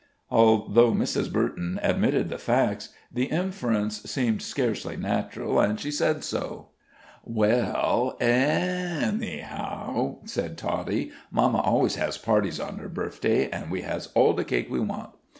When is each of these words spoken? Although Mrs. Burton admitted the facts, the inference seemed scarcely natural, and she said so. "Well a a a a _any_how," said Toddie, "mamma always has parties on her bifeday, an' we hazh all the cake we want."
Although 0.31 0.93
Mrs. 0.93 1.31
Burton 1.31 1.79
admitted 1.83 2.29
the 2.29 2.39
facts, 2.39 2.89
the 3.11 3.25
inference 3.25 4.01
seemed 4.09 4.41
scarcely 4.41 4.97
natural, 4.97 5.59
and 5.59 5.79
she 5.79 5.91
said 5.91 6.23
so. 6.23 6.69
"Well 7.23 8.17
a 8.19 8.23
a 8.23 8.29
a 8.31 9.09
a 9.09 9.11
_any_how," 9.11 10.27
said 10.27 10.57
Toddie, 10.57 11.11
"mamma 11.29 11.59
always 11.61 11.97
has 11.97 12.17
parties 12.17 12.59
on 12.59 12.79
her 12.79 12.89
bifeday, 12.89 13.47
an' 13.53 13.69
we 13.69 13.83
hazh 13.83 14.07
all 14.15 14.33
the 14.33 14.43
cake 14.43 14.71
we 14.71 14.79
want." 14.79 15.11